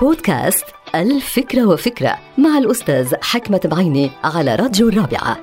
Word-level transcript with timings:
بودكاست 0.00 0.64
الفكرة 0.94 1.66
وفكرة 1.66 2.18
مع 2.38 2.58
الأستاذ 2.58 3.14
حكمة 3.22 3.60
بعيني 3.64 4.10
على 4.24 4.54
راديو 4.54 4.88
الرابعة. 4.88 5.38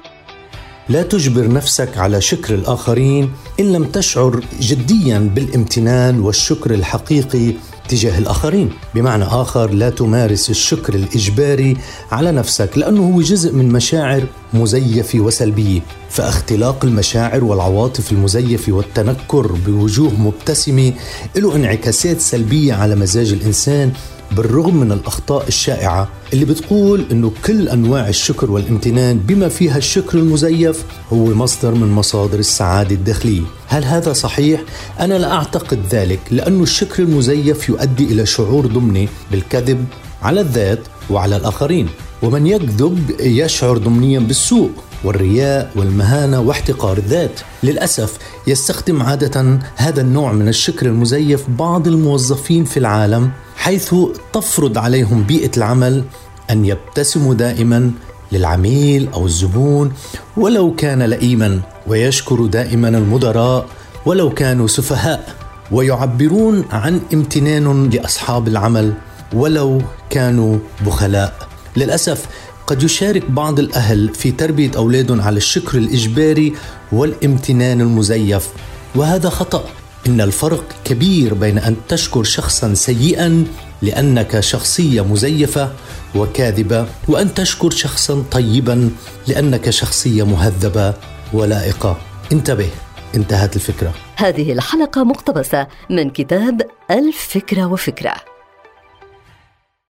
لا 0.89 1.03
تجبر 1.03 1.53
نفسك 1.53 1.97
على 1.97 2.21
شكر 2.21 2.55
الآخرين 2.55 3.31
إن 3.59 3.71
لم 3.71 3.83
تشعر 3.83 4.43
جديا 4.59 5.19
بالامتنان 5.35 6.19
والشكر 6.19 6.73
الحقيقي 6.73 7.53
تجاه 7.89 8.17
الآخرين. 8.17 8.69
بمعنى 8.95 9.23
آخر 9.23 9.69
لا 9.69 9.89
تمارس 9.89 10.49
الشكر 10.49 10.93
الإجباري 10.93 11.77
على 12.11 12.31
نفسك 12.31 12.77
لأنه 12.77 13.13
هو 13.13 13.21
جزء 13.21 13.53
من 13.55 13.71
مشاعر 13.71 14.23
مزيفة 14.53 15.19
وسلبية 15.19 15.81
فاختلاق 16.09 16.85
المشاعر 16.85 17.43
والعواطف 17.43 18.11
المزيفة 18.11 18.71
والتنكر 18.73 19.47
بوجوه 19.47 20.13
مبتسمة 20.13 20.93
له 21.35 21.55
انعكاسات 21.55 22.19
سلبية 22.21 22.73
على 22.73 22.95
مزاج 22.95 23.31
الإنسان 23.31 23.91
بالرغم 24.31 24.75
من 24.75 24.91
الأخطاء 24.91 25.47
الشائعة 25.47 26.09
اللي 26.33 26.45
بتقول 26.45 27.05
أنه 27.11 27.31
كل 27.45 27.69
أنواع 27.69 28.09
الشكر 28.09 28.51
والامتنان 28.51 29.17
بما 29.17 29.49
فيها 29.49 29.77
الشكر 29.77 30.17
المزيف 30.17 30.83
هو 31.13 31.25
مصدر 31.25 31.75
من 31.75 31.91
مصادر 31.91 32.39
السعادة 32.39 32.95
الداخلية 32.95 33.41
هل 33.67 33.83
هذا 33.83 34.13
صحيح؟ 34.13 34.61
أنا 34.99 35.13
لا 35.13 35.31
أعتقد 35.33 35.79
ذلك 35.91 36.19
لأن 36.31 36.63
الشكر 36.63 37.03
المزيف 37.03 37.69
يؤدي 37.69 38.03
إلى 38.03 38.25
شعور 38.25 38.67
ضمني 38.67 39.09
بالكذب 39.31 39.85
على 40.23 40.41
الذات 40.41 40.79
وعلى 41.09 41.37
الآخرين 41.37 41.89
ومن 42.23 42.47
يكذب 42.47 43.15
يشعر 43.19 43.77
ضمنيا 43.77 44.19
بالسوء 44.19 44.69
والرياء 45.03 45.71
والمهانة 45.75 46.39
واحتقار 46.41 46.97
الذات. 46.97 47.39
للأسف 47.63 48.17
يستخدم 48.47 49.01
عادة 49.01 49.59
هذا 49.75 50.01
النوع 50.01 50.31
من 50.31 50.47
الشكر 50.47 50.85
المزيف 50.85 51.49
بعض 51.49 51.87
الموظفين 51.87 52.63
في 52.63 52.77
العالم 52.77 53.31
حيث 53.61 53.95
تفرض 54.33 54.77
عليهم 54.77 55.23
بيئة 55.23 55.51
العمل 55.57 56.03
أن 56.49 56.65
يبتسموا 56.65 57.33
دائما 57.33 57.91
للعميل 58.31 59.09
أو 59.13 59.25
الزبون 59.25 59.93
ولو 60.37 60.75
كان 60.75 61.03
لئيما 61.03 61.61
ويشكر 61.87 62.45
دائما 62.45 62.87
المدراء 62.89 63.65
ولو 64.05 64.29
كانوا 64.29 64.67
سفهاء 64.67 65.35
ويعبرون 65.71 66.65
عن 66.71 67.01
امتنان 67.13 67.89
لأصحاب 67.89 68.47
العمل 68.47 68.93
ولو 69.33 69.81
كانوا 70.09 70.57
بخلاء. 70.85 71.47
للأسف 71.77 72.25
قد 72.67 72.83
يشارك 72.83 73.31
بعض 73.31 73.59
الأهل 73.59 74.13
في 74.13 74.31
تربية 74.31 74.71
اولادهم 74.77 75.21
على 75.21 75.37
الشكر 75.37 75.77
الإجباري 75.77 76.53
والامتنان 76.91 77.81
المزيف 77.81 78.49
وهذا 78.95 79.29
خطأ. 79.29 79.63
إن 80.07 80.21
الفرق 80.21 80.63
كبير 80.85 81.33
بين 81.33 81.57
أن 81.57 81.75
تشكر 81.89 82.23
شخصا 82.23 82.73
سيئا 82.73 83.45
لأنك 83.81 84.39
شخصية 84.39 85.01
مزيفة 85.01 85.71
وكاذبة 86.15 86.85
وأن 87.07 87.33
تشكر 87.33 87.69
شخصا 87.69 88.23
طيبا 88.31 88.89
لأنك 89.27 89.69
شخصية 89.69 90.25
مهذبة 90.25 90.93
ولائقة. 91.33 91.97
انتبه 92.31 92.69
انتهت 93.15 93.55
الفكرة. 93.55 93.93
هذه 94.15 94.51
الحلقة 94.51 95.03
مقتبسة 95.03 95.67
من 95.89 96.09
كتاب 96.09 96.61
الفكرة 96.91 97.65
وفكرة. 97.65 98.30